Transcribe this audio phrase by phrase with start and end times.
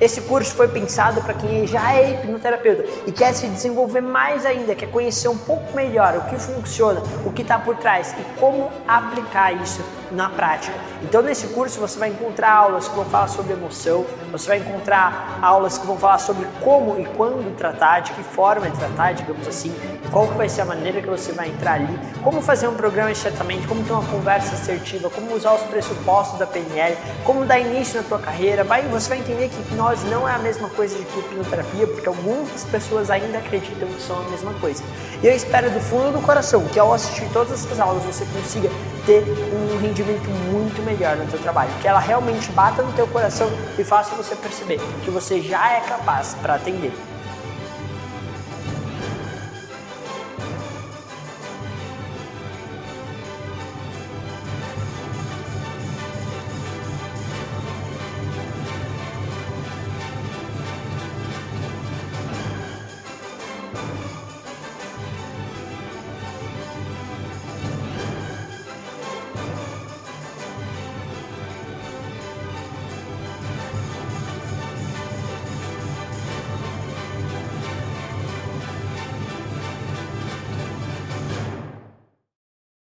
[0.00, 4.74] Esse curso foi pensado para quem já é hipnoterapeuta e quer se desenvolver mais ainda,
[4.74, 8.70] quer conhecer um pouco melhor o que funciona, o que está por trás e como
[8.86, 10.74] aplicar isso na prática.
[11.02, 15.38] Então, nesse curso você vai encontrar aulas que vão falar sobre emoção, você vai encontrar
[15.42, 19.74] aulas que vão falar sobre como e quando tratar, de que forma tratar, digamos assim,
[20.10, 23.66] qual vai ser a maneira que você vai entrar ali, como fazer um programa exatamente,
[23.66, 28.08] como ter uma conversa assertiva, como usar os pressupostos da PNL, como dar início na
[28.08, 28.64] tua carreira.
[28.64, 32.08] Vai, você vai entender que hipnose não é a mesma coisa de que hipnoterapia, porque
[32.08, 34.82] algumas pessoas ainda acreditam que são a mesma coisa.
[35.22, 38.70] E eu espero do fundo do coração que ao assistir todas essas aulas você consiga
[39.06, 43.50] ter um rendimento muito melhor no seu trabalho, que ela realmente bata no teu coração
[43.78, 46.92] e faça você perceber que você já é capaz para atender